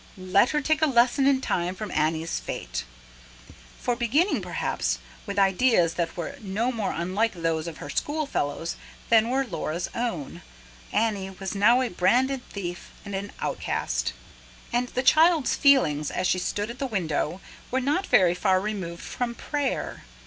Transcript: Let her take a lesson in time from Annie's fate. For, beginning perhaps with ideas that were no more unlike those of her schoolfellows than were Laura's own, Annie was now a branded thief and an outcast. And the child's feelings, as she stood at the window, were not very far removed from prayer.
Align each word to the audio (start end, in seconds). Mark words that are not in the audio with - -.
Let 0.17 0.49
her 0.49 0.61
take 0.61 0.81
a 0.81 0.87
lesson 0.87 1.27
in 1.27 1.41
time 1.41 1.75
from 1.75 1.91
Annie's 1.91 2.39
fate. 2.39 2.85
For, 3.79 3.95
beginning 3.95 4.41
perhaps 4.41 4.97
with 5.27 5.37
ideas 5.37 5.93
that 5.93 6.17
were 6.17 6.37
no 6.41 6.71
more 6.71 6.91
unlike 6.91 7.33
those 7.35 7.67
of 7.67 7.77
her 7.77 7.89
schoolfellows 7.91 8.77
than 9.09 9.29
were 9.29 9.45
Laura's 9.45 9.91
own, 9.93 10.41
Annie 10.91 11.29
was 11.29 11.53
now 11.53 11.81
a 11.81 11.89
branded 11.89 12.41
thief 12.49 12.89
and 13.05 13.13
an 13.13 13.31
outcast. 13.41 14.13
And 14.73 14.87
the 14.87 15.03
child's 15.03 15.53
feelings, 15.55 16.09
as 16.09 16.25
she 16.25 16.39
stood 16.39 16.71
at 16.71 16.79
the 16.79 16.87
window, 16.87 17.39
were 17.69 17.79
not 17.79 18.07
very 18.07 18.33
far 18.33 18.59
removed 18.59 19.03
from 19.03 19.35
prayer. 19.35 20.01